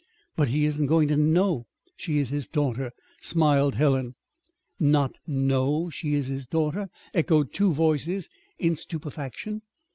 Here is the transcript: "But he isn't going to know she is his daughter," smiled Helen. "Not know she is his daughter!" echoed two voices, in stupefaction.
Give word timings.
"But 0.35 0.47
he 0.47 0.65
isn't 0.65 0.87
going 0.87 1.07
to 1.09 1.15
know 1.15 1.67
she 1.95 2.17
is 2.17 2.29
his 2.29 2.47
daughter," 2.47 2.91
smiled 3.21 3.75
Helen. 3.75 4.15
"Not 4.79 5.11
know 5.27 5.91
she 5.91 6.15
is 6.15 6.25
his 6.25 6.47
daughter!" 6.47 6.87
echoed 7.13 7.53
two 7.53 7.71
voices, 7.71 8.27
in 8.57 8.75
stupefaction. 8.75 9.61